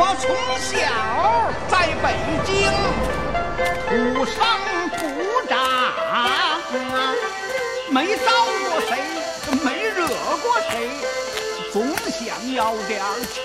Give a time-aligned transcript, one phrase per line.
[0.00, 0.30] 我从
[0.62, 0.78] 小
[1.68, 2.14] 在北
[2.46, 2.70] 京
[3.88, 4.32] 土生
[4.96, 5.02] 土
[5.48, 5.58] 长，
[7.90, 8.30] 没招
[8.70, 8.90] 过谁，
[9.64, 10.06] 没惹
[10.40, 10.88] 过谁，
[11.72, 13.00] 总想要点
[13.34, 13.42] 强。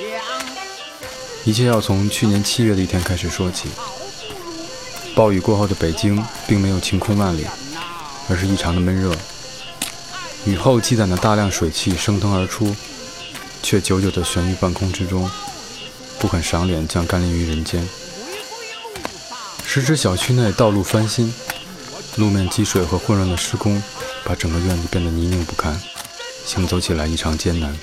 [1.43, 3.69] 一切要从去年七月的一天开始说起。
[5.15, 7.47] 暴雨过后的北京，并没有晴空万里，
[8.29, 9.11] 而是异常的闷热。
[10.45, 12.75] 雨后积攒的大量水汽升腾而出，
[13.63, 15.27] 却久久地悬于半空之中，
[16.23, 17.85] 不肯赏脸降甘霖于人间。
[19.65, 21.33] 时值小区内道路翻新，
[22.15, 23.83] 路面积水和混乱的施工，
[24.23, 25.77] 把整个院子变得泥泞不堪，
[26.45, 27.77] 行走起来异常艰难。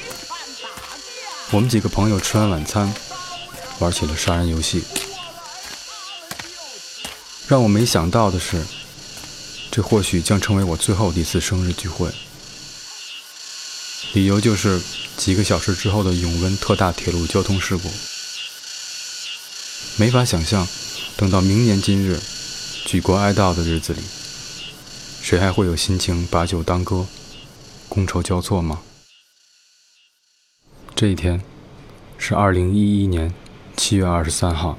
[1.51, 2.91] 我们几个朋友吃完晚餐，
[3.79, 4.85] 玩起了杀人游戏。
[7.47, 8.65] 让我没想到的是，
[9.71, 12.09] 这或许将成为我最后一次生日聚会。
[14.15, 14.81] 理由就是
[15.19, 17.91] 几个小时之后的永温特大铁路交通事故。
[20.01, 20.67] 没法想象，
[21.15, 22.19] 等到明年今日，
[22.87, 24.01] 举国哀悼的日子里，
[25.21, 27.07] 谁还会有心情把酒当歌，
[27.91, 28.81] 觥筹交错吗？
[30.97, 31.43] 这一天
[32.17, 33.35] 是二零一一年
[33.77, 34.79] 七月二十三号。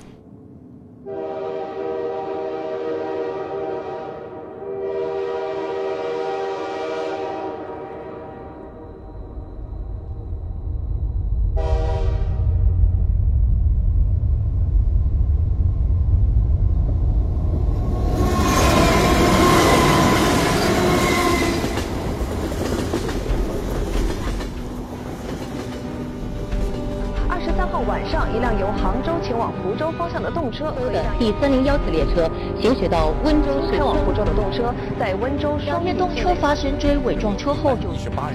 [30.61, 32.29] 车的第三零幺次列车
[32.61, 37.75] 行驶到温州市，开往湖州的动车在温州双面动车发生追尾撞车后，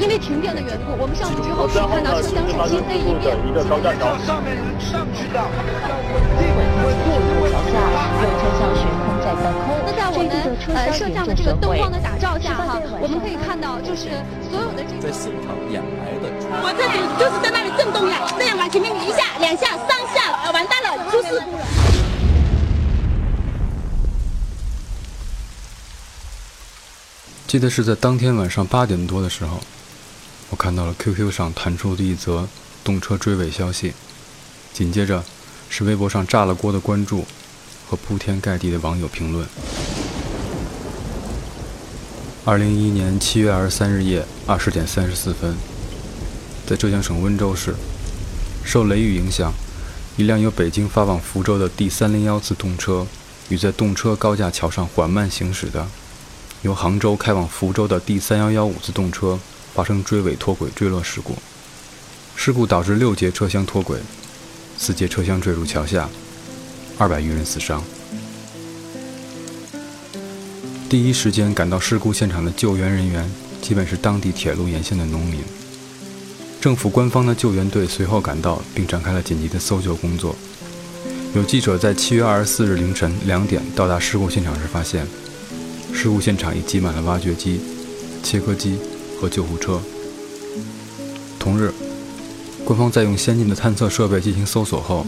[0.00, 3.36] 因为停电的缘故，我们上去之后可以看到车厢是漆黑一片。
[4.26, 5.40] 上面人上去的。
[7.46, 7.74] 桥下
[8.22, 9.78] 有车厢悬空在半空。
[9.86, 10.26] 那在我们
[10.74, 14.08] 呃摄像的这个灯光的打照下哈，我们可以看到就是
[14.50, 16.26] 所有的这在现场掩埋的。
[16.62, 21.95] 我这里就是在那里震动呀，这样往前面一下、两下、三下，完蛋了，出事故了。
[27.46, 29.60] 记得是在当天晚上八点多的时候，
[30.50, 32.48] 我看到了 QQ 上弹出的一则
[32.82, 33.92] 动车追尾消息，
[34.72, 35.22] 紧接着
[35.70, 37.24] 是微博上炸了锅的关注
[37.88, 39.46] 和铺天盖地的网友评论。
[42.44, 45.54] 二零一一年七月二十三日夜二十点三十四分，
[46.66, 47.76] 在浙江省温州市，
[48.64, 49.52] 受雷雨影响，
[50.16, 53.06] 一辆由北京发往福州的 D 三零幺次动车
[53.50, 55.86] 与在动车高架桥上缓慢行驶的。
[56.66, 59.38] 由杭州开往福州的第三幺幺五次动车
[59.72, 61.36] 发生追尾脱轨坠落事故，
[62.34, 64.00] 事故导致六节车厢脱轨，
[64.76, 66.08] 四节车厢坠入桥下，
[66.98, 67.84] 二百余人死伤。
[70.88, 73.30] 第一时间赶到事故现场的救援人员
[73.62, 75.44] 基本是当地铁路沿线的农民，
[76.60, 80.34] 政府官方的救援队随后赶到，并展开了紧急的搜救工作。
[81.32, 85.06] 有记者在七月二十四日凌晨两点到达事故现场时发现。
[85.96, 87.58] 事故现场已挤满了挖掘机、
[88.22, 88.76] 切割机
[89.18, 89.80] 和救护车。
[91.38, 91.72] 同日，
[92.66, 95.06] 官方在用先进的探测设备进行搜索后，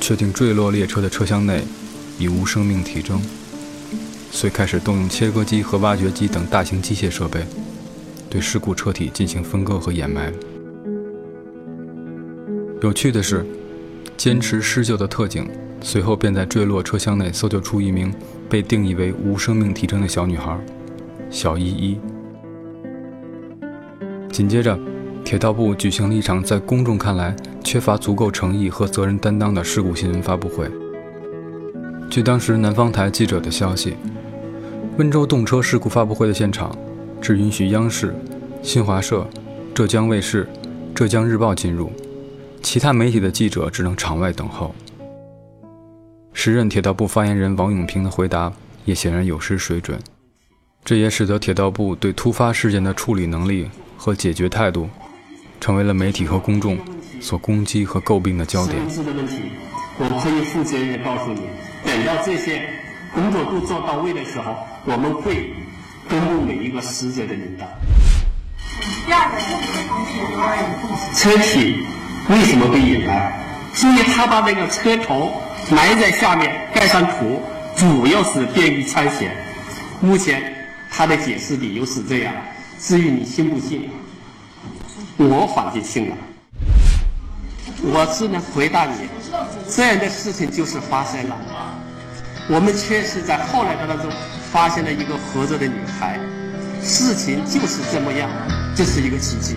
[0.00, 1.64] 确定坠落列车的车厢内
[2.20, 3.20] 已无生命体征，
[4.30, 7.44] 遂开始动用切割机和挖掘机等大型机械设备，
[8.30, 10.32] 对事故车体进行分割和掩埋。
[12.80, 13.44] 有趣的是，
[14.16, 15.50] 坚持施救的特警
[15.82, 18.14] 随后便在坠落车厢内搜救出一名。
[18.48, 20.58] 被定义为无生命体征的小女孩，
[21.30, 21.98] 小依依。
[24.30, 24.78] 紧接着，
[25.24, 27.34] 铁道部举行了一场在公众看来
[27.64, 30.70] 缺乏足够诚意和责任担当的事故新闻发布会。
[32.08, 33.96] 据当时南方台记者的消息，
[34.98, 36.76] 温州动车事故发布会的现场
[37.20, 38.14] 只允许央视、
[38.62, 39.26] 新华社、
[39.74, 40.46] 浙江卫视、
[40.94, 41.90] 浙江日报进入，
[42.62, 44.74] 其他媒体的记者只能场外等候。
[46.38, 48.52] 时任铁道部发言人王永平的回答
[48.84, 49.98] 也显然有失水准，
[50.84, 54.86] 这也使得铁道部对突发事件的处理能力和解决态度，
[55.62, 56.78] 成为了媒体和公众
[57.22, 58.76] 所攻击和诟病的焦点。
[58.86, 59.44] 的问题，
[59.98, 61.40] 我可以负责任的告诉你，
[61.86, 62.68] 等到这些
[63.14, 64.54] 工作都做到位的时候，
[64.84, 65.54] 我们会
[66.06, 67.66] 公布每一个死者的名单。
[69.06, 69.38] 第二个，
[71.16, 71.78] 车体
[72.28, 73.32] 为什么会掩埋？
[73.74, 75.32] 注意，他把那个车头。
[75.70, 77.40] 埋在下面盖上土，
[77.76, 79.32] 主要是便于穿鞋。
[80.00, 80.54] 目前
[80.90, 82.32] 他的解释理由是这样，
[82.78, 83.90] 至于你信不信，
[85.16, 86.16] 我反正信了。
[87.82, 89.08] 我只能回答你，
[89.68, 91.36] 这样的事情就是发生了。
[92.48, 94.08] 我们确实在后来的当中
[94.52, 96.16] 发现了一个活着的女孩，
[96.80, 98.30] 事情就是这么样，
[98.76, 99.56] 这是一个奇迹。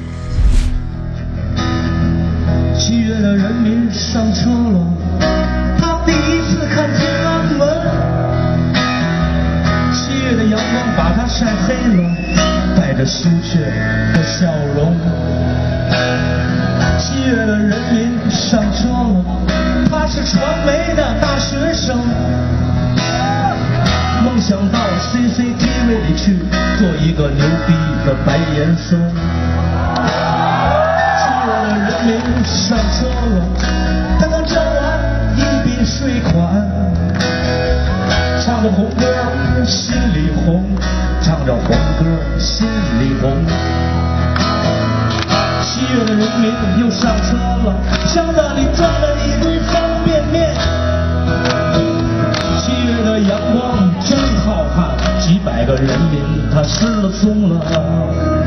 [2.80, 5.79] 七月的人民上车了，
[6.50, 7.62] 次看天安门。
[9.94, 12.02] 七月的阳光把它晒黑了，
[12.76, 13.60] 带着羞怯
[14.14, 14.98] 的笑容。
[16.98, 19.24] 七月的人民上车了，
[19.90, 21.98] 他是传媒的大学生，
[24.24, 26.40] 梦想到 CCTV 里去
[26.78, 27.74] 做一个牛逼
[28.06, 28.98] 的白岩松。
[31.20, 33.38] 七月的人民上车了，
[35.86, 36.34] 税款，
[38.44, 39.06] 唱着红歌
[39.66, 40.64] 心里红，
[41.22, 42.06] 唱着红歌
[42.38, 42.68] 心
[43.00, 43.32] 里红。
[45.62, 50.54] 七月的人民又上车了，箱子里装了一堆方便面。
[52.60, 54.78] 七月的阳光真浩瀚，
[55.20, 56.22] 几百个人民
[56.54, 58.39] 他失了踪了。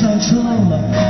[0.00, 1.07] 上车了。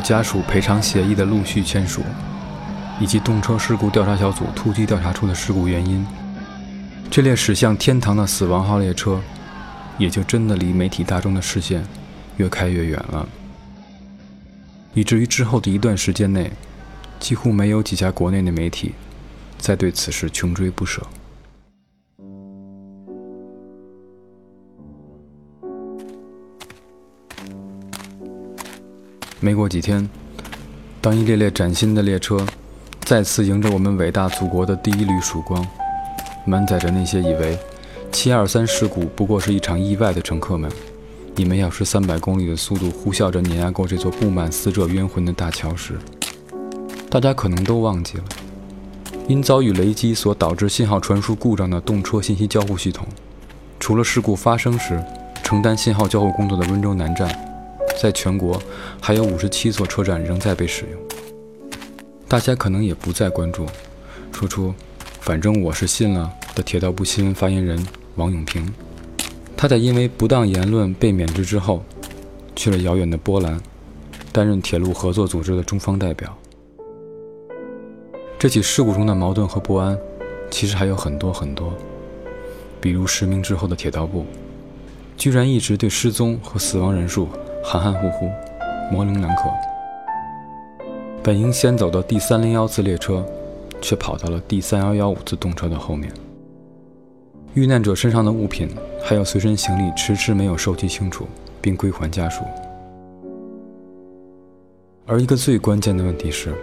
[0.00, 2.02] 家属赔偿协议的陆续签署，
[3.00, 6.06] 以及动车事故调查小组突击调查出的事故原因，
[7.10, 9.20] 这列驶向天堂的死亡号列车，
[9.98, 11.84] 也就真的离媒体大众的视线
[12.36, 13.28] 越开越远了。
[14.94, 16.50] 以至于之后的一段时间内，
[17.18, 18.94] 几乎没有几家国内的媒体
[19.58, 21.06] 再对此事穷追不舍。
[29.42, 30.06] 没过几天，
[31.00, 32.46] 当一列列崭新的列车
[33.00, 35.66] 再次迎着我们伟大祖国的第一缕曙光，
[36.44, 37.58] 满载着那些以为
[38.12, 40.70] 七二三事故不过是一场意外的乘客们，
[41.36, 45.94] 以每小时三百公里的速度呼啸着碾压过这座布满死者冤魂的大桥时，
[47.08, 48.24] 大家可能都忘记了，
[49.26, 53.06] 因遭遇雷击所导致信号传输故障的动车信息交互系统，
[53.78, 55.02] 除了事故发生时
[55.42, 57.49] 承担信号交互工作的温州南站。
[58.00, 58.58] 在全国
[58.98, 60.98] 还有五十七座车站仍在被使用，
[62.26, 63.66] 大家可能也不再关注，
[64.32, 64.72] 说出
[65.20, 68.66] “反正我是信了”的铁道部新闻发言人王永平。
[69.54, 71.84] 他在因为不当言论被免职之后，
[72.56, 73.60] 去了遥远的波兰，
[74.32, 76.34] 担任铁路合作组织的中方代表。
[78.38, 79.98] 这起事故中的矛盾和不安，
[80.50, 81.74] 其实还有很多很多，
[82.80, 84.24] 比如实名之后的铁道部，
[85.18, 87.28] 居然一直对失踪和死亡人数。
[87.62, 88.30] 含含糊糊，
[88.90, 89.50] 模棱两可。
[91.22, 93.24] 本应先走的第三零幺次列车，
[93.80, 96.10] 却跑到了第三幺幺五次动车的后面。
[97.54, 98.68] 遇难者身上的物品
[99.02, 101.26] 还有随身行李，迟迟没有收集清楚
[101.60, 102.44] 并归还家属。
[105.06, 106.54] 而一个最关键的问题是，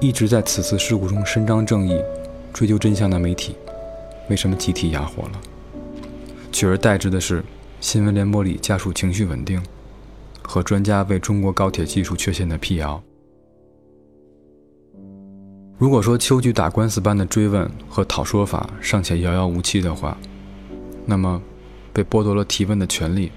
[0.00, 2.02] 一直在此次事故中伸张正义、
[2.52, 3.54] 追究真相的媒体，
[4.28, 5.40] 为什么集体哑火了？
[6.50, 7.44] 取而代之的是
[7.80, 9.62] 新闻联播里家属情绪稳定。
[10.42, 13.02] 和专家为中国高铁技术缺陷的辟谣。
[15.78, 20.16] 如果说秋菊打官司般的追问和讨说法尚且遥遥无期的话，
[21.04, 21.42] 那么
[21.92, 23.32] 被剥夺了提问的权利，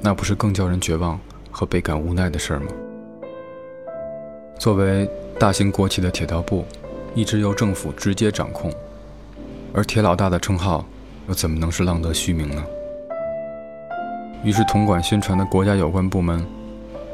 [0.00, 2.66] 那不是更叫人绝望和倍感无奈的事儿吗？
[4.58, 5.06] 作为
[5.38, 6.64] 大型国企的铁道部，
[7.14, 8.72] 一直由政府直接掌控，
[9.74, 10.86] 而铁老大的称号
[11.28, 12.64] 又怎么能是浪得虚名呢？
[14.44, 16.46] 于是，统管宣传的国家有关部门，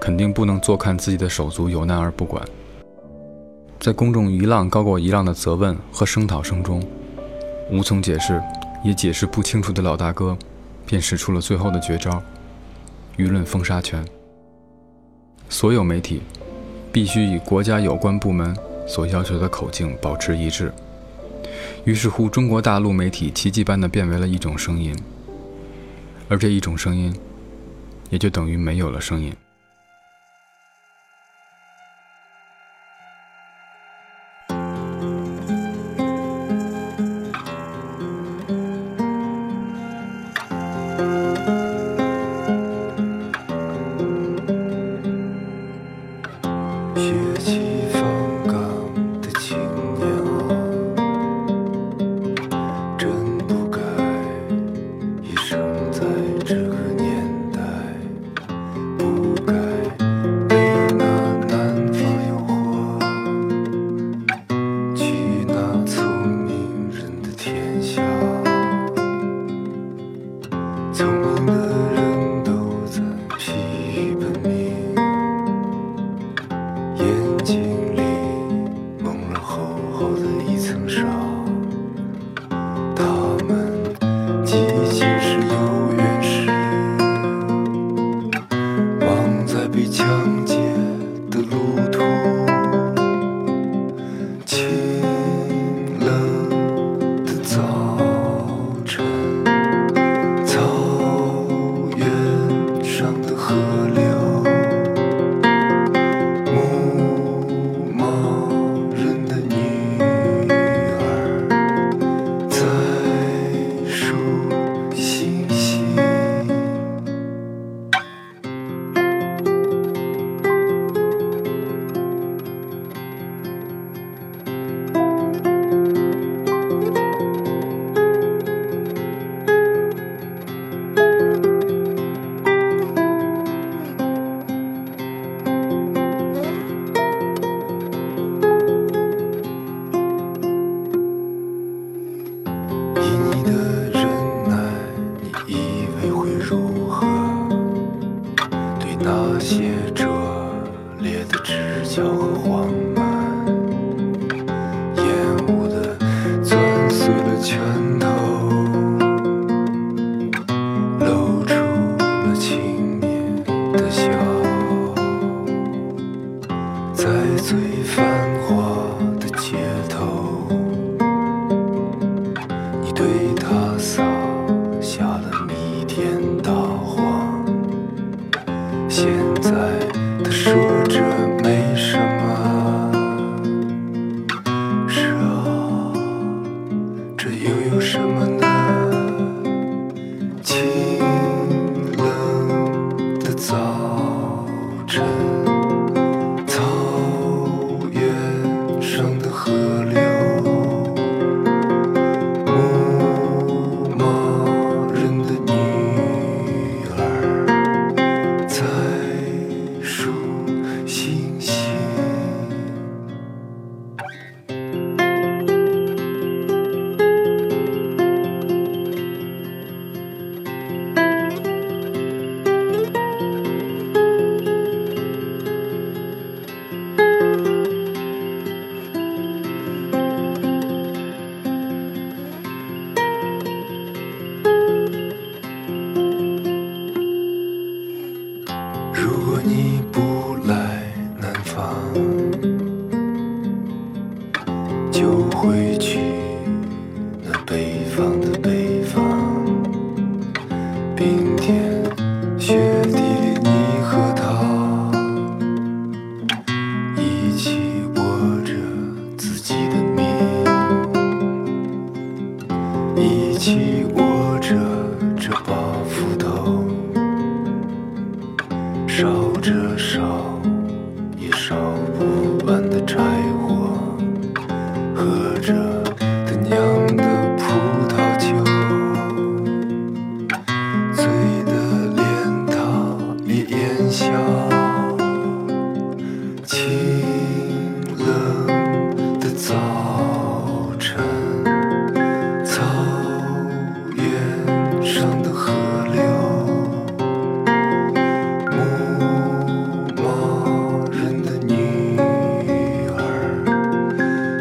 [0.01, 2.43] 肯定不能坐看自己的手足有难而不管。
[3.81, 6.83] 在公众一浪高过一浪的责问和声讨声中，
[7.71, 8.41] 无从解释，
[8.85, 10.37] 也解释不清楚的老大哥，
[10.87, 12.23] 便使出了最后的绝招——
[13.17, 14.05] 舆论封杀权。
[15.49, 16.23] 所有媒体
[16.93, 18.55] 必须以国家有关部门
[18.87, 20.73] 所要求的口径保持一致。
[21.85, 24.95] 于是乎，中国大陆媒体奇迹般的变为了一种声音。
[26.33, 27.15] 而这一种声音，
[28.09, 29.31] 也就等于没有了声音。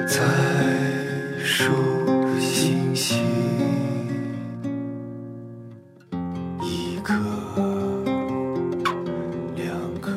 [0.08, 0.20] 在
[1.44, 1.74] 数
[2.40, 3.24] 星星，
[6.62, 7.14] 一颗、
[9.56, 10.12] 两颗、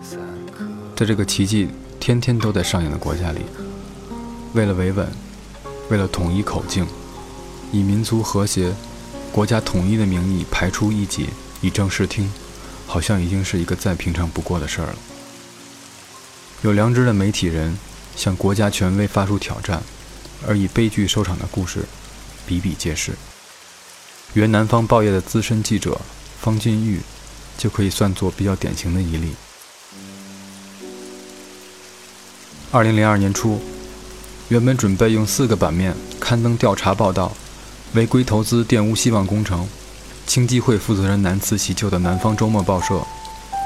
[0.00, 0.20] 三
[0.52, 0.64] 颗。
[0.94, 3.40] 在这个奇迹天天都在上演的国家里，
[4.54, 5.06] 为了维稳，
[5.90, 6.86] 为了统一口径，
[7.72, 8.74] 以民族和谐、
[9.32, 11.28] 国家统一的名义排除异己，
[11.60, 12.32] 以正视听，
[12.86, 14.96] 好像已经是一个再平常不过的事儿了。
[16.62, 17.76] 有良知的媒体人
[18.16, 19.82] 向国家权威发出挑战，
[20.46, 21.84] 而以悲剧收场的故事
[22.46, 23.12] 比比皆是。
[24.34, 26.00] 原南方报业的资深记者
[26.40, 27.00] 方金玉，
[27.56, 29.34] 就可以算作比较典型的一例。
[32.72, 33.60] 二零零二年初，
[34.48, 37.32] 原本准备用四个版面刊登调查报道，
[37.94, 39.66] 违规投资玷污希望工程，
[40.26, 43.00] 青基会负责人南辞其咎的南方周末报社，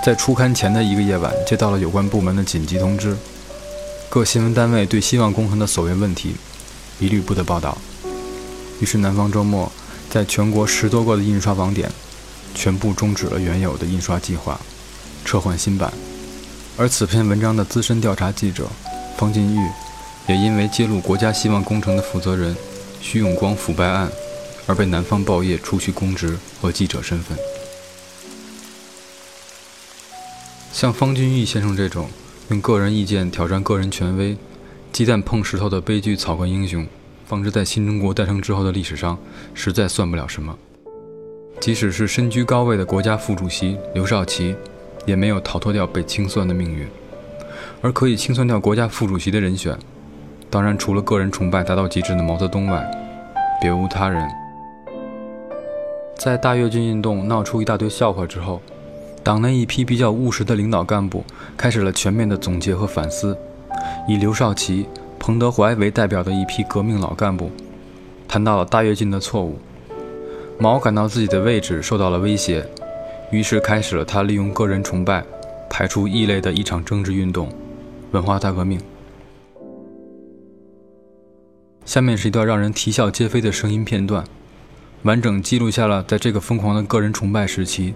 [0.04, 3.16] 在出刊前的一个夜晚接到了有关部门的紧急通知，
[4.08, 6.36] 各新闻单位对希望工程的所谓问题，
[7.00, 7.76] 一律不得报道。
[8.80, 9.70] 于是南方周末
[10.08, 11.90] 在全国十多个的印刷网点，
[12.54, 14.60] 全部终止了原有的印刷计划，
[15.24, 15.92] 撤换新版。
[16.76, 18.68] 而此篇文章的资深调查记者
[19.16, 19.68] 方进玉，
[20.28, 22.56] 也因为揭露国家希望工程的负责人
[23.00, 24.10] 徐永光腐败案，
[24.66, 27.36] 而被南方报业除去公职和记者身份。
[30.72, 32.08] 像方俊玉先生这种
[32.50, 34.36] 用个人意见挑战个人权威、
[34.92, 36.86] 鸡蛋碰石头的悲剧草根英雄，
[37.26, 39.18] 放置在新中国诞生之后的历史上，
[39.54, 40.56] 实在算不了什么。
[41.60, 44.54] 即使是身居高位的国家副主席刘少奇，
[45.04, 46.86] 也没有逃脱掉被清算的命运。
[47.82, 49.76] 而可以清算掉国家副主席的人选，
[50.50, 52.84] 当然除了个人崇拜达到极致的毛泽东外，
[53.60, 54.28] 别无他人。
[56.18, 58.60] 在大跃进运动闹出一大堆笑话之后，
[59.22, 61.24] 党内一批比较务实的领导干部
[61.56, 63.38] 开始了全面的总结和反思，
[64.08, 64.86] 以刘少奇、
[65.20, 67.50] 彭德怀为代表的一批革命老干部，
[68.26, 69.56] 谈到了大跃进的错误。
[70.58, 72.66] 毛感到自己的位置受到了威胁，
[73.30, 75.22] 于是开始了他利用个人崇拜
[75.70, 77.48] 排除异类的一场政治运动——
[78.10, 78.80] 文化大革命。
[81.90, 84.24] 下面是一段让人啼笑皆非的声音片段，
[85.02, 87.94] 完整记录下了在这个疯狂的个人崇拜时期，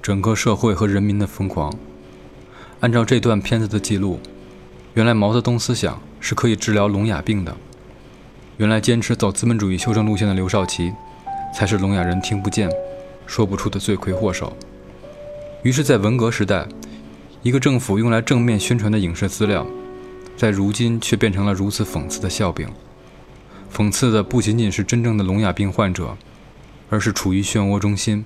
[0.00, 1.74] 整个社会和人民的疯狂
[2.78, 4.20] 按照这段片子的记录，
[4.92, 7.56] 原来毛泽东思想是可以治疗聋哑病的。
[8.58, 10.92] 原来坚持走资本主义修正路线的刘少奇，
[11.52, 12.70] 才是聋哑人听不见、
[13.26, 14.56] 说不出的罪魁祸首。
[15.64, 16.68] 于是，在文革时代，
[17.42, 19.66] 一个政府用来正面宣传的影视资料，
[20.36, 22.68] 在如今却变成了如此讽刺的笑柄。
[23.74, 26.16] 讽刺的不仅仅是真正的聋哑病患者，
[26.88, 28.24] 而是处于漩涡中心、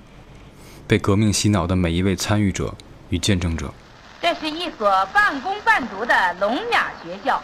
[0.85, 2.75] 被革命洗脑的每一位参与者
[3.09, 3.73] 与见证者。
[4.21, 7.41] 这是一所半工半读的聋哑学校，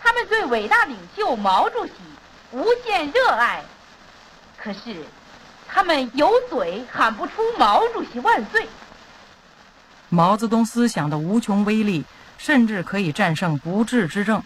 [0.00, 1.92] 他们对伟大领袖毛主席
[2.52, 3.60] 无限热爱，
[4.56, 5.04] 可是
[5.66, 8.68] 他们有嘴喊不出“毛主席万岁”。
[10.10, 12.04] 毛泽东思想的无穷威力，
[12.38, 14.40] 甚至可以战胜不治之症。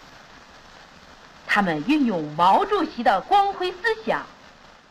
[1.52, 4.22] 他们运用毛主席的光辉思想，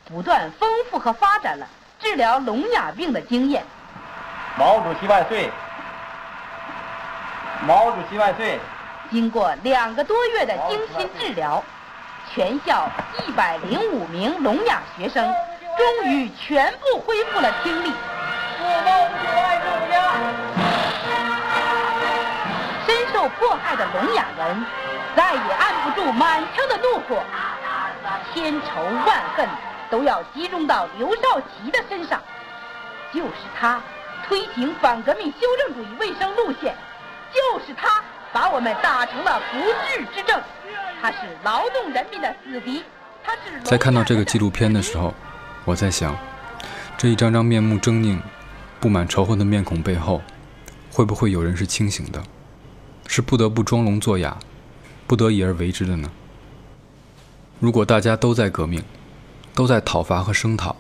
[0.04, 1.66] 不断丰富和发展了
[2.02, 3.64] 治疗聋哑病的经验。
[4.58, 5.50] 毛主席万岁！
[7.66, 8.60] 毛主席万岁！
[9.10, 11.64] 经过两个多月的精心治疗，
[12.34, 12.90] 全校
[13.26, 15.34] 一百零五名聋哑学生
[15.78, 17.94] 终于全部恢复了听力。
[22.86, 24.66] 深受迫害的聋哑人。
[25.16, 27.24] 再也按不住满腔的怒火，
[28.34, 29.48] 千仇万恨
[29.90, 32.22] 都要集中到刘少奇的身上。
[33.14, 33.82] 就是他
[34.28, 36.76] 推行反革命修正主义卫生路线，
[37.34, 40.40] 就是他把我们打成了不治之症。
[41.02, 42.84] 他是劳动人民的死敌。
[43.24, 43.60] 他是。
[43.64, 45.14] 在看到这个纪录片的时候，
[45.66, 46.16] 我在想，
[46.98, 48.20] 这一张张面目狰狞、
[48.80, 50.22] 布满仇恨的面孔背后，
[50.92, 52.22] 会不会有人是清醒的，
[53.08, 54.38] 是不得不装聋作哑？
[55.10, 56.12] 不得已而为之的呢？
[57.60, 58.84] 如果大家都在革命，
[59.56, 60.76] 都在讨伐和声讨，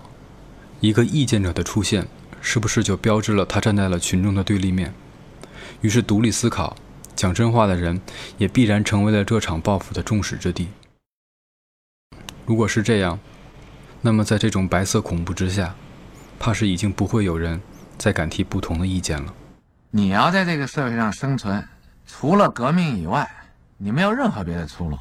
[0.81, 2.07] 一个意见者的出现，
[2.39, 4.93] 是不是就标志了他站在了群众的对立面？
[5.81, 6.77] 于是，独立思考、
[7.15, 7.99] 讲真话的人，
[8.37, 10.67] 也必然成为了这场报复的众矢之的。
[12.45, 13.19] 如果是这样，
[14.01, 15.73] 那么在这种白色恐怖之下，
[16.37, 17.59] 怕是已经不会有人
[17.97, 19.33] 再敢提不同的意见了。
[19.89, 21.67] 你要在这个社会上生存，
[22.05, 23.27] 除了革命以外。
[23.81, 24.99] 你没有任何别的出路，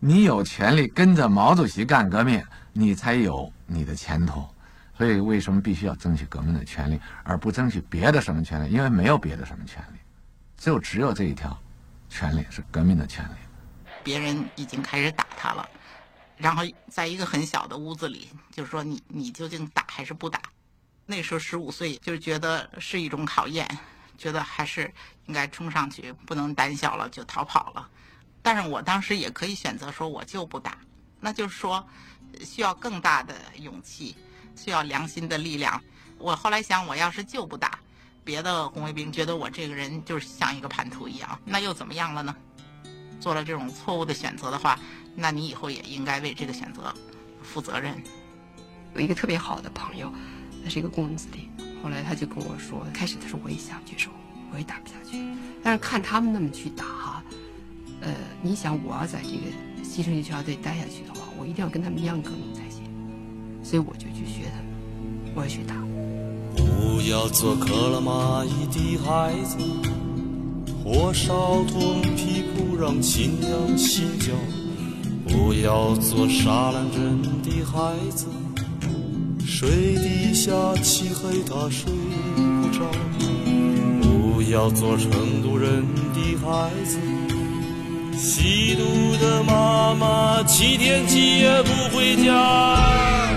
[0.00, 4.44] 你有权利跟着毛主席干革命，你才有你的前途。
[4.96, 8.72] 所以，为什么必须要争取革命的权利，而不争取别的什么权利？
[8.72, 9.98] 因为没有别的什么权利，
[10.56, 11.56] 就只有这一条
[12.08, 13.34] 权利是革命的权利。
[14.02, 15.68] 别人已经开始打他了，
[16.36, 20.40] 然后在一个很小的屋子里，就是说你你究竟打还是不打？
[21.06, 23.64] 那时候十五岁，就觉得是一种考验，
[24.16, 24.92] 觉得还是
[25.26, 27.88] 应该冲上去，不能胆小了就逃跑了。
[28.42, 30.78] 但是我当时也可以选择说，我就不打，
[31.20, 31.86] 那就是说，
[32.44, 34.16] 需要更大的勇气，
[34.56, 35.80] 需要良心的力量。
[36.18, 37.78] 我后来想，我要是就不打，
[38.24, 42.34] 别的红卫兵觉得我这个人就是像一个叛徒一样，那又怎么样了呢？
[43.20, 44.78] 做了这种错误的选择的话，
[45.14, 46.94] 那你以后也应该为这个选择
[47.42, 48.00] 负责任。
[48.94, 50.12] 有一个特别好的朋友，
[50.64, 51.50] 他是一个工人子弟，
[51.82, 54.10] 后来他就跟我说，开始他说我也下不去手，
[54.52, 55.24] 我也打不下去，
[55.62, 56.84] 但是看他们那么去打。
[58.00, 59.50] 呃，你想我要在这个
[59.82, 62.82] 牺牲学校队待下去的话，我一定要跟他们一样革命才行，
[63.62, 65.74] 所以我就去学他们，我要去打。
[66.56, 69.58] 不要做克拉玛依的孩子，
[70.84, 74.32] 火烧痛皮不让亲娘心焦；
[75.26, 78.26] 不要做沙兰镇的孩子，
[79.44, 81.92] 水底下漆黑他睡
[82.34, 82.84] 不着；
[84.00, 85.10] 不要做成
[85.42, 85.84] 都人
[86.14, 86.98] 的孩子。
[88.18, 93.27] 吸毒的妈妈七天七夜不回家。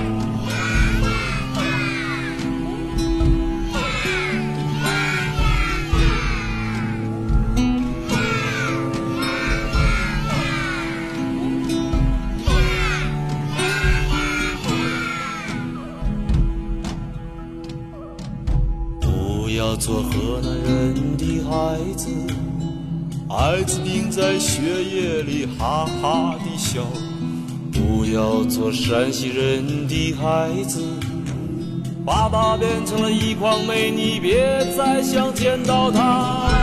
[23.52, 26.84] 艾滋病在血液里哈哈的笑，
[27.70, 30.82] 不要做山西人的孩子。
[32.06, 36.61] 爸爸变成了一筐煤，你别再想见到他。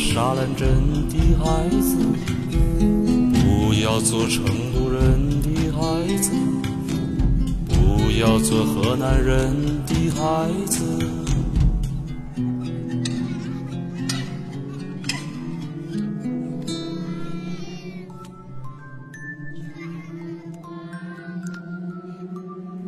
[0.00, 0.66] 沙兰镇
[1.08, 1.94] 的孩子，
[3.44, 6.32] 不要做成都人的孩子，
[7.68, 9.54] 不要做河南人
[9.86, 10.80] 的孩子。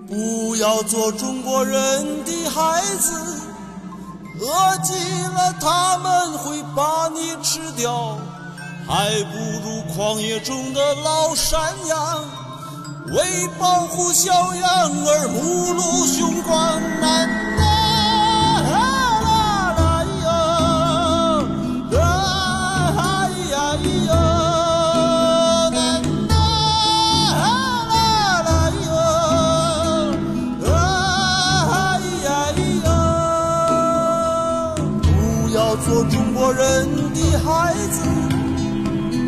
[0.09, 3.41] 不要做中国人的孩子，
[4.42, 4.92] 饿极
[5.35, 8.18] 了他们会把你吃掉，
[8.88, 12.24] 还不如旷野中的老山羊，
[13.12, 17.41] 为保护小羊儿目露凶光难。
[36.55, 38.01] 人的孩子，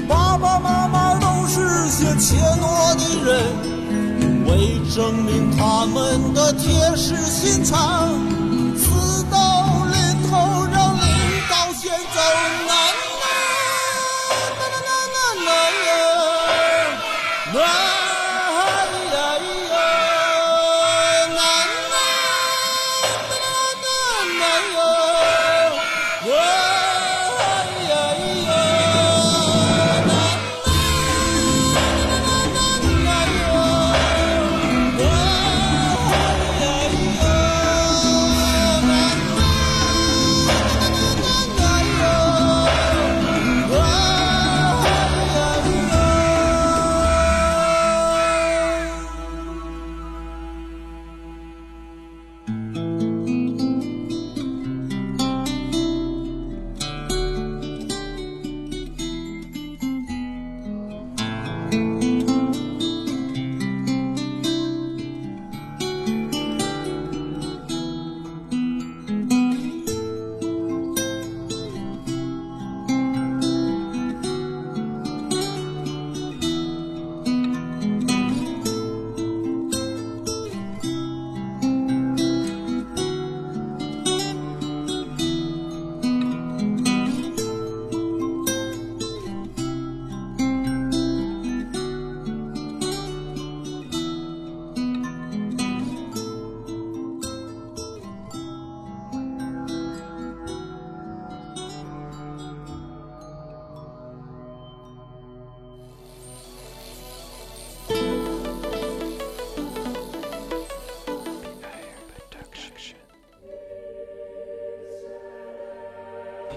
[0.06, 8.10] 爸爸妈妈都是些怯懦的人，为证明他们的铁石心肠，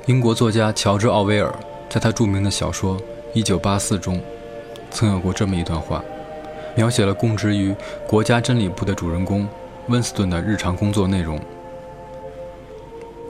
[0.07, 1.53] 英国作家乔治·奥威尔
[1.89, 2.97] 在他著名的小说
[3.33, 4.21] 《一九八四》中，
[4.89, 6.01] 曾有过这么一段话，
[6.77, 7.75] 描写了供职于
[8.07, 9.45] 国家真理部的主人公
[9.89, 11.37] 温斯顿的日常工作内容。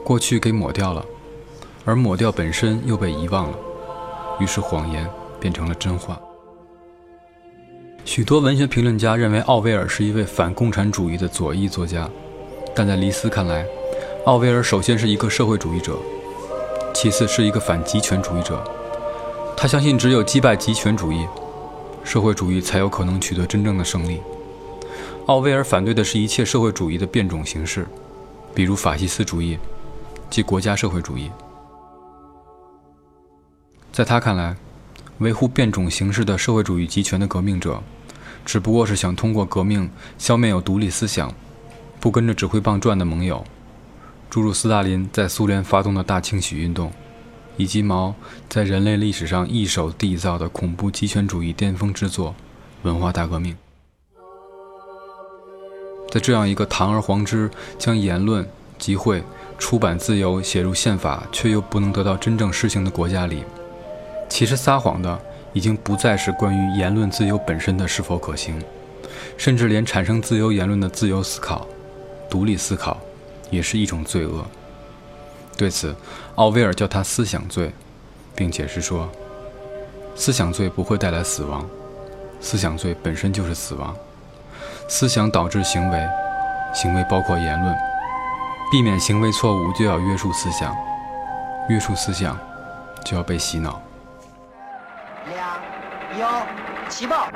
[0.04, 1.04] 过去给抹掉了，
[1.84, 3.58] 而抹掉本身又被遗忘了，
[4.38, 5.04] 于是谎言
[5.40, 6.16] 变成了真话。
[8.04, 12.08] 许多文学评论家认为奥威尔是一位反共产主义的左翼作家，
[12.72, 13.66] 但在黎斯看来，
[14.26, 15.98] 奥威尔首先是一个社会主义者。
[17.00, 18.60] 其次是一个反极权主义者，
[19.56, 21.24] 他相信只有击败极权主义，
[22.02, 24.20] 社会主义才有可能取得真正的胜利。
[25.26, 27.86] 奥威尔反对的是一切社会主义的变种形式，
[28.52, 29.56] 比如法西斯主义
[30.28, 31.30] 及国家社会主义。
[33.92, 34.56] 在他看来，
[35.18, 37.80] 维护变种形式的社会主义集权的革命者，
[38.44, 41.32] 只不过是想通过革命消灭有独立思想、
[42.00, 43.44] 不跟着指挥棒转的盟友。
[44.30, 46.92] 诸如斯大林在苏联发动的大清洗运动，
[47.56, 48.14] 以及毛
[48.48, 52.30] 在人类历史上一手缔造的恐怖极权主义巅峰之作
[52.82, 53.54] 《文化大革命》。
[56.10, 58.46] 在这样一个堂而皇之将言论、
[58.78, 59.22] 集会、
[59.58, 63.44] 出版自由写入宪法，却又不能得到真正施行的国家里，
[64.28, 65.18] 其实撒谎的
[65.54, 68.62] 已经不再是关于言论自由本身的是否可行，
[69.36, 71.66] 甚至连产生自由言论的自由思考、
[72.30, 72.98] 独立思考。
[73.50, 74.44] 也是一种罪恶。
[75.56, 75.94] 对此，
[76.36, 77.72] 奥威尔叫他思想罪，
[78.34, 79.08] 并解释说，
[80.14, 81.66] 思想罪不会带来死亡，
[82.40, 83.94] 思想罪本身就是死亡。
[84.86, 86.08] 思想导致行为，
[86.72, 87.76] 行为包括言论。
[88.70, 90.72] 避免行为错误，就要约束思想；
[91.68, 92.38] 约束思想，
[93.04, 93.80] 就要被洗脑。
[95.26, 96.46] 两幺
[96.88, 97.28] 起爆。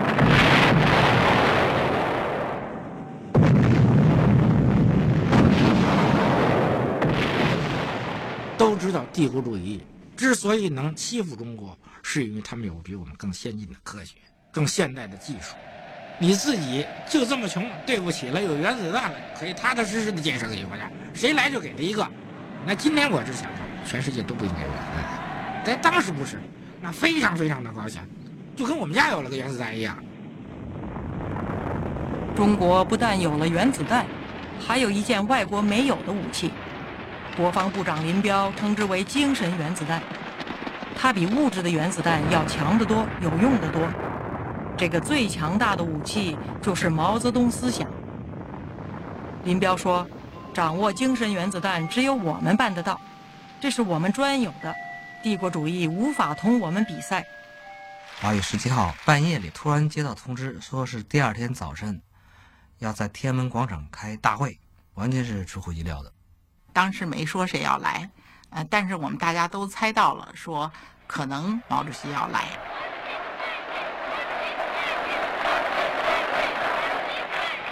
[8.62, 9.82] 都知道帝国主义
[10.16, 14.14] 之所以能欺负中国，是因为他们有比我们更先进的科学、
[14.52, 15.56] 更现代的技术。
[16.20, 22.06] 你自己就这么穷，对不起了，有原子弹了，可以踏踏实实的建设个国家，谁来就给他一个。
[22.64, 26.40] 那今天我只想说，全世界都不应该有原子弹，在当时不是，
[26.80, 28.00] 那非常非常的高兴，
[28.54, 29.98] 就跟我们家有了个原子弹一样。
[32.36, 34.06] 中国不但有了原子弹，
[34.64, 36.52] 还有一件外国没有的武器，
[37.36, 40.02] 国防部长林彪称之为“精神原子弹”，
[40.94, 43.80] 它比物质的原子弹要强得多，有用得多。
[44.76, 47.88] 这个最强大的武器就是毛泽东思想。
[49.44, 50.06] 林彪说
[50.52, 53.00] ：“掌握精神原子弹，只有我们办得到，
[53.60, 54.74] 这是我们专有的，
[55.22, 57.24] 帝国主义无法同我们比赛。”
[58.20, 62.00] 八月十七号半夜里，突然接到通知，说是第二天早晨
[62.78, 64.58] 要在天安门广场开大会，
[64.94, 66.11] 完全是出乎意料的。
[66.72, 68.08] 当时没说谁要来，
[68.50, 70.70] 呃，但是我们大家都猜到了，说
[71.06, 72.44] 可能毛主席要来。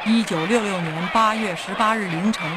[0.04, 2.50] 一九六六年八月十八日凌晨，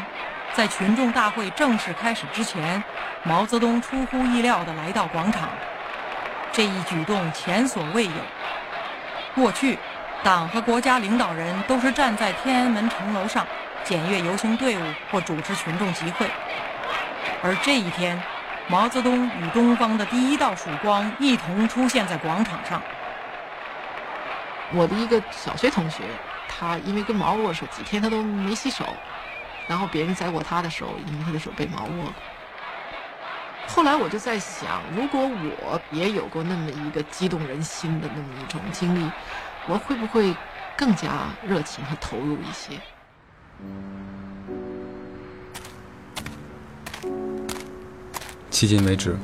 [0.54, 2.84] 在群众大会正式开始之前，
[3.24, 5.50] 毛泽东出乎意料地来到广场。
[6.52, 8.12] 这一举动前所未有。
[9.36, 9.78] 过去，
[10.24, 13.46] 党和国家领导人都是站在天安门城楼上
[13.84, 16.28] 检阅游行队伍或主持群众集会，
[17.42, 18.22] 而这一天，
[18.68, 22.82] 毛泽东与东方的第一道曙光一同出现在广场上。
[24.74, 26.04] 我的一个小学同学。
[26.56, 28.86] 他因为跟毛握手几天，他都没洗手，
[29.68, 32.14] 然后别人再握他的手，因为他的手被毛握了。
[33.68, 39.12] 后来我就在想，如果我也有过那么一个激动人心的那么一种经历，
[39.66, 40.36] 我会不会
[40.78, 41.10] 更加
[41.44, 42.80] 热情和投入一些？
[48.52, 49.16] 迄今为止，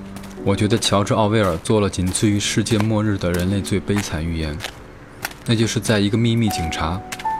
[0.43, 4.57] 我觉得乔治·奥威尔做了仅次于世界末日的人类最悲惨预言，
[5.45, 6.99] 那就是在一个秘密警察。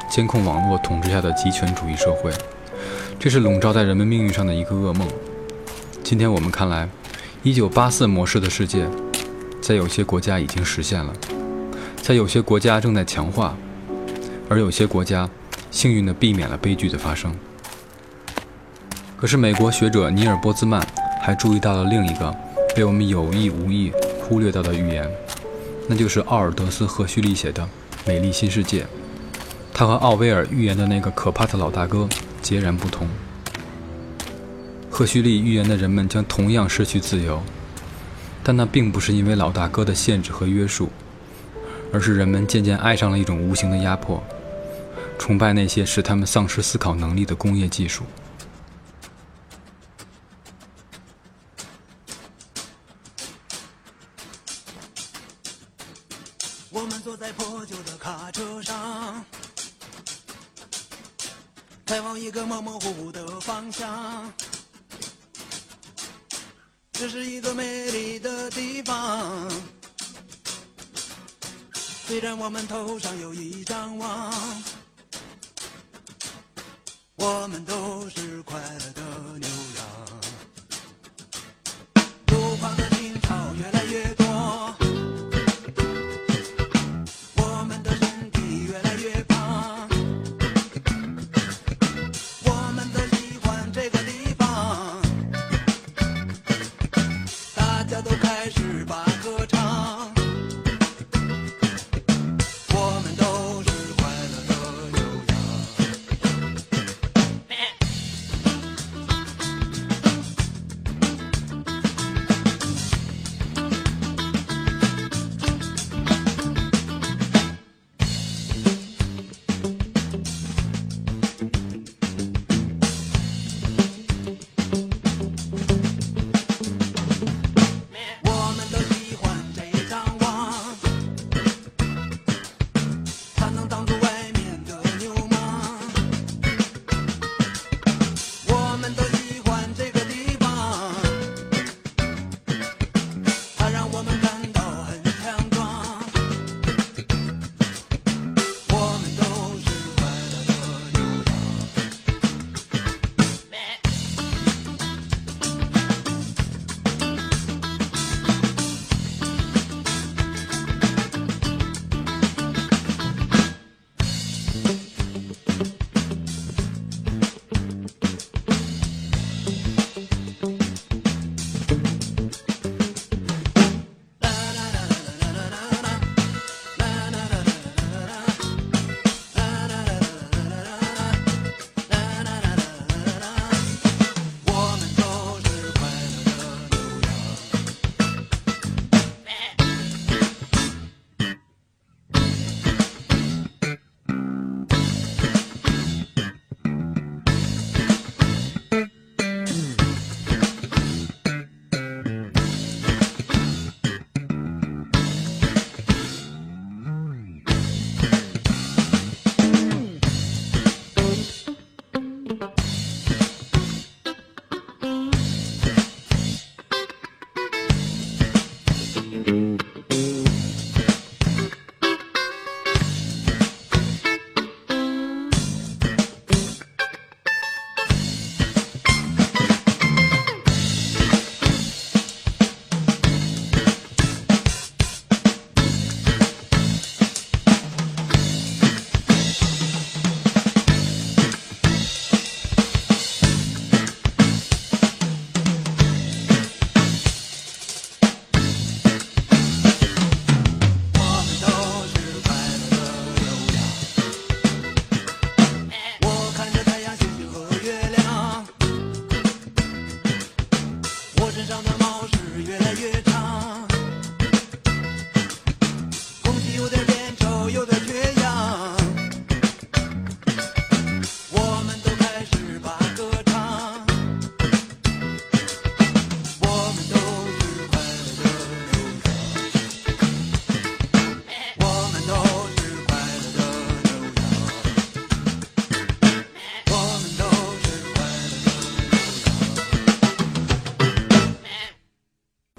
[0.09, 2.31] 监控网络统治下的极权主义社会，
[3.19, 5.07] 这是笼罩在人们命运上的一个噩梦。
[6.03, 6.89] 今天我们看来
[7.43, 8.87] ，1984模式的世界，
[9.61, 11.13] 在有些国家已经实现了，
[12.01, 13.55] 在有些国家正在强化，
[14.49, 15.29] 而有些国家
[15.71, 17.35] 幸运地避免了悲剧的发生。
[19.17, 20.81] 可是，美国学者尼尔·波兹曼
[21.21, 22.33] 还注意到了另一个
[22.75, 25.09] 被我们有意无意忽略到的预言，
[25.87, 27.63] 那就是奥尔德斯·赫胥黎写的
[28.05, 28.83] 《美丽新世界》。
[29.73, 32.07] 他和奥威尔预言的那个可怕的老大哥
[32.41, 33.07] 截然不同。
[34.89, 37.41] 赫胥黎预言的人们将同样失去自由，
[38.43, 40.89] 但那并不是因为老大哥的限制和约束，
[41.93, 44.21] 而是人们渐渐爱上了一种无形的压迫，
[45.19, 48.03] 崇拜那些使他们丧失思考能力的工业技术。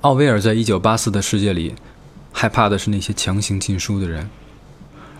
[0.02, 1.74] 奥威尔在一九八四的世界里，
[2.32, 4.30] 害怕的是那些强行禁书的人，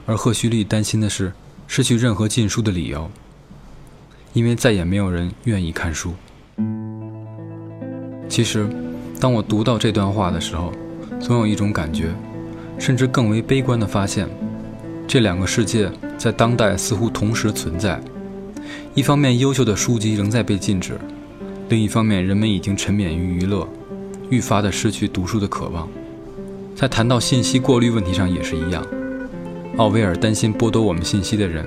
[0.06, 1.34] 而赫胥黎担心的是
[1.66, 3.10] 失去任何禁书的理由，
[4.32, 6.14] 因为再也没有人愿意看书。
[8.26, 8.66] 其实，
[9.20, 10.72] 当我读到这段话的时候，
[11.20, 12.14] 总有一种感觉，
[12.78, 14.26] 甚至更为悲观的发现，
[15.06, 18.00] 这两个世界在当代似乎同时存在。
[18.94, 20.94] 一方面，优秀的书籍仍在被禁止；
[21.68, 23.68] 另一方面，人们已经沉湎于娱乐，
[24.30, 25.88] 愈发的失去读书的渴望。
[26.74, 28.84] 在谈到信息过滤问题上也是一样，
[29.76, 31.66] 奥威尔担心剥夺我们信息的人，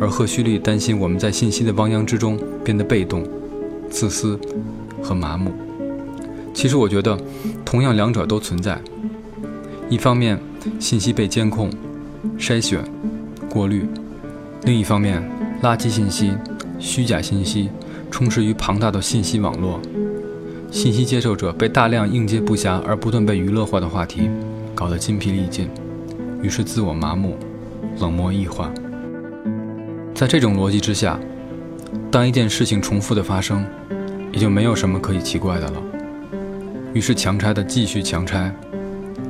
[0.00, 3.22] 而赫胥黎担心我们在信息的汪洋之中变得被动、
[3.88, 4.38] 自私
[5.02, 5.52] 和麻木。
[6.52, 7.16] 其实我觉得，
[7.64, 8.80] 同样两者都存在。
[9.88, 10.40] 一方面，
[10.80, 11.70] 信息被监控、
[12.38, 12.82] 筛选、
[13.48, 13.82] 过滤；
[14.64, 15.22] 另一方面，
[15.62, 16.32] 垃圾信息、
[16.78, 17.68] 虚假信息
[18.10, 19.80] 充斥于庞大的信息网络，
[20.70, 24.30] 信息接受者被大量应接不暇而不断被娱乐化的话题
[24.72, 25.68] 搞得筋疲力尽，
[26.42, 27.36] 于是自我麻木、
[27.98, 28.72] 冷漠异化。
[30.14, 31.18] 在这种逻辑之下，
[32.10, 33.66] 当一件事情重复的发生，
[34.32, 35.82] 也就没有什么可以奇怪的了。
[36.94, 38.54] 于是强拆的继续强拆，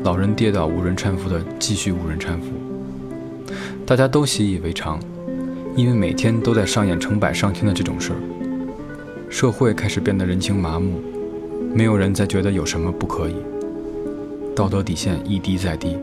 [0.02, 3.54] 老人跌倒无人搀扶的继续无人搀扶，
[3.86, 5.00] 大家都习以为常，
[5.74, 8.16] 因为每天都在上演成百上千的这种事儿。
[9.30, 11.00] 社会开始变得人情麻木，
[11.72, 13.36] 没有人再觉得有什么不可以，
[14.54, 15.96] 道德底线一低再低。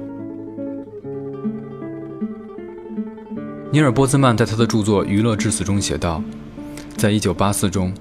[3.69, 6.23] 尼尔·波兹曼在他的著作《娱乐至死》中写道
[6.95, 7.93] ：“在一九八四中，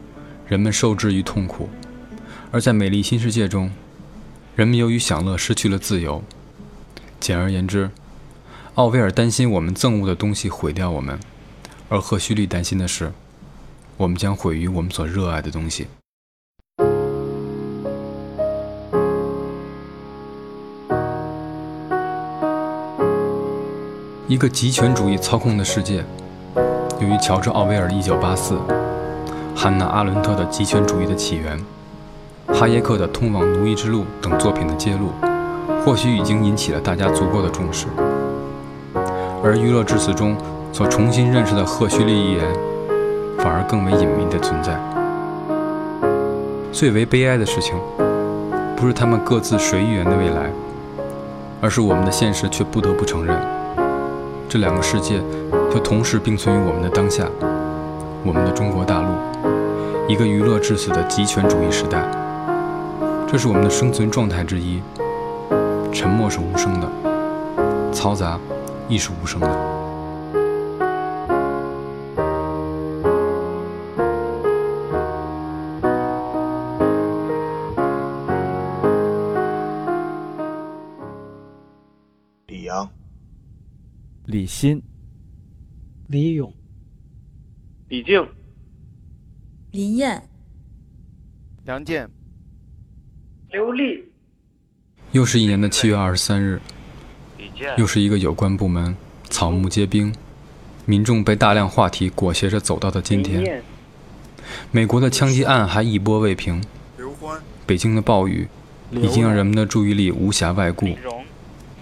[0.47, 1.69] 人们受制于痛苦。”
[2.53, 3.71] 而在美丽新世界中，
[4.55, 6.23] 人们由于享乐失去了自由。
[7.19, 7.91] 简而言之，
[8.77, 11.19] 奥威尔担心我们憎恶的东西毁掉我们，
[11.89, 13.12] 而赫胥黎担心的是，
[13.97, 15.89] 我们将毁于我们所热爱的东西。
[24.29, 26.05] 一个极权主义操控的世界，
[27.01, 28.55] 由于乔治·奥威尔的《一九八四》，
[29.55, 31.57] 汉娜·阿伦特的极权主义的起源。
[32.49, 35.12] 哈耶克的《通往奴役之路》等作品的揭露，
[35.85, 37.87] 或许已经引起了大家足够的重视。
[39.45, 40.37] 而《娱乐至死》中
[40.72, 42.45] 所重新认识的赫胥黎一言，
[43.39, 44.77] 反而更为隐秘的存在。
[46.72, 47.77] 最为悲哀的事情，
[48.74, 50.51] 不是他们各自谁预言的未来，
[51.61, 53.41] 而是我们的现实却不得不承认，
[54.49, 55.20] 这两个世界
[55.72, 57.26] 就同时并存于我们的当下，
[58.24, 59.09] 我们的中国大陆，
[60.09, 62.09] 一个娱乐至死的极权主义时代。
[63.26, 64.80] 这是我们的生存状态之一。
[65.92, 66.88] 沉默是无声的，
[67.92, 68.38] 嘈杂
[68.88, 69.76] 亦是无声的。
[84.37, 84.82] 李欣、
[86.09, 86.53] 李勇、
[87.89, 88.22] 李静、
[89.70, 90.22] 林燕、
[91.64, 92.07] 梁健。
[93.51, 94.05] 刘丽，
[95.12, 96.61] 又是一年的七月二十三日，
[97.78, 98.95] 又是一个有关部门
[99.30, 100.14] 草木皆兵，
[100.84, 103.64] 民众被大量话题裹挟着走到的今天。
[104.70, 106.62] 美国的枪击案还一波未平，
[107.64, 108.47] 北京的暴雨
[108.91, 110.89] 已经让人们的注意力无暇外顾，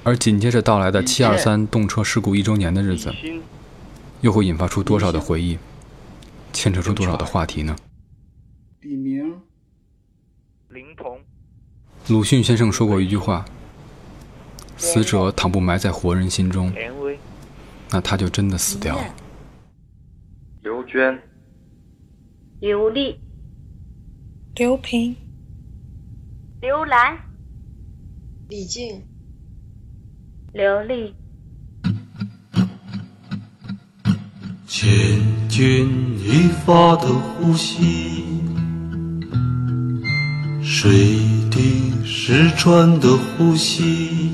[0.04, 3.10] 而紧接着到来的七二三动车事故一周年的日子，
[4.20, 5.58] 又会引发出多少的回忆，
[6.52, 7.74] 牵扯出多少的话题呢？
[8.80, 9.34] 李明、
[10.68, 11.18] 林鹏。
[12.08, 13.46] 鲁迅先生说过一句话
[14.76, 16.70] ：“死者倘不埋在活人心中，
[17.90, 19.04] 那他就真的死掉了。”
[20.62, 21.18] 刘娟、
[22.60, 23.18] 刘丽、
[24.56, 25.16] 刘平、
[26.60, 27.18] 刘兰、
[28.50, 29.02] 李静、
[30.54, 31.12] 流利。
[34.68, 38.24] 千钧一发的呼吸，
[40.62, 41.34] 水。
[41.54, 44.32] 滴石穿的呼吸，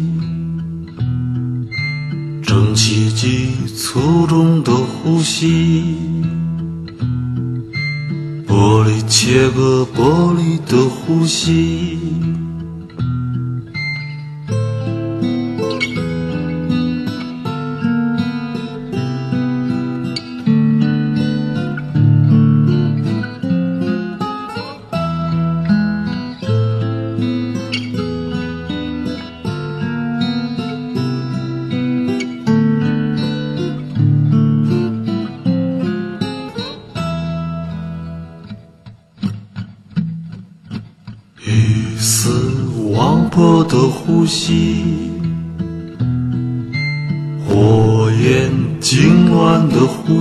[2.43, 5.95] 蒸汽机粗重的呼吸，
[8.49, 11.99] 玻璃切割玻璃的呼吸。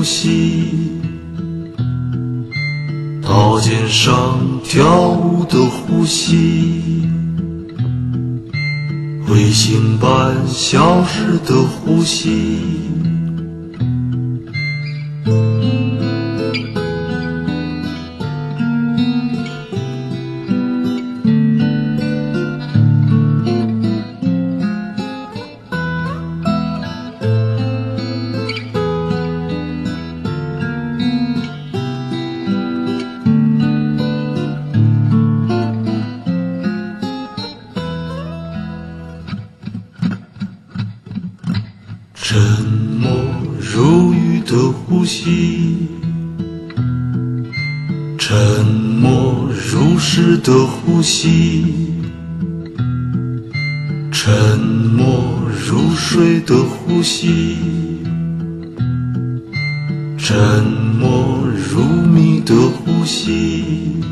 [0.10, 0.74] 息，
[3.22, 7.04] 刀尖上跳舞的呼吸，
[9.28, 12.79] 彗星般消失的呼吸。
[42.32, 42.40] 沉
[43.02, 43.12] 默
[43.60, 45.88] 如雨的呼吸，
[48.20, 51.92] 沉默如诗的呼吸，
[54.12, 57.58] 沉默如水的呼吸，
[60.16, 60.64] 沉
[61.00, 64.04] 默如谜的呼吸。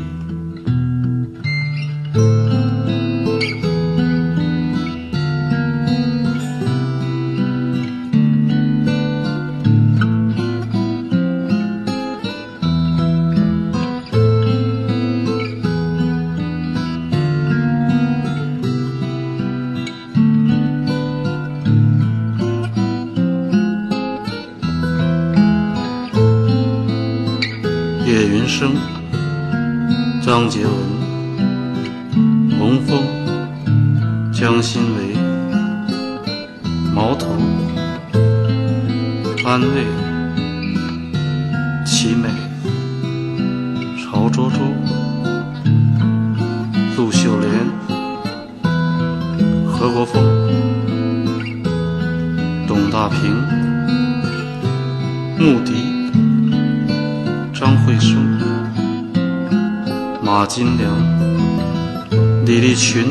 [62.90, 63.04] 群、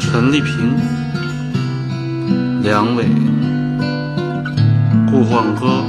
[0.00, 0.74] 陈丽萍、
[2.60, 3.04] 梁伟、
[5.08, 5.84] 顾焕歌、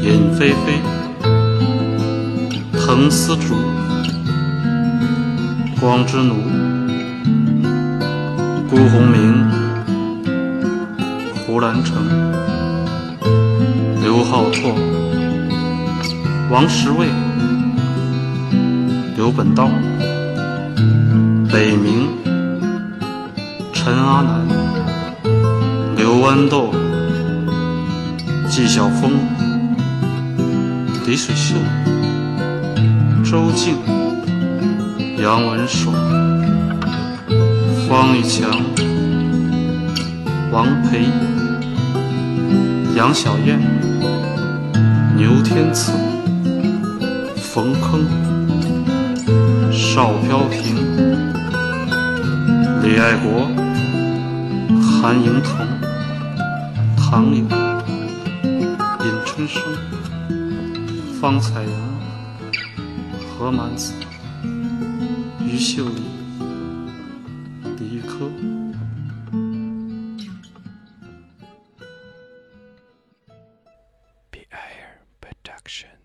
[0.00, 0.80] 尹菲菲、
[2.72, 3.54] 滕思竹、
[5.78, 6.34] 光之奴、
[8.70, 9.50] 辜鸿铭、
[11.44, 12.02] 胡兰成。
[14.02, 14.74] 刘浩拓、
[16.50, 17.06] 王石卫、
[19.14, 19.68] 刘本道、
[23.90, 24.46] 陈阿南、
[25.96, 26.72] 刘豌豆、
[28.48, 29.10] 纪晓峰、
[31.04, 31.56] 李水秀、
[33.24, 33.78] 周静、
[35.18, 35.92] 杨文爽、
[37.88, 38.48] 方玉强、
[40.52, 41.08] 王培、
[42.94, 43.58] 杨小燕。
[45.16, 45.90] 牛天赐、
[47.34, 48.06] 冯铿、
[49.72, 50.76] 邵飘萍、
[52.84, 53.59] 李爱国、
[55.02, 55.66] 韩莹彤，
[56.94, 57.48] 唐颖，
[59.00, 59.62] 尹春生，
[61.18, 61.72] 方彩阳，
[63.30, 63.94] 何满子，
[65.42, 66.02] 于秀丽，
[67.78, 68.30] 李玉珂。
[74.30, 75.99] Be Air Production。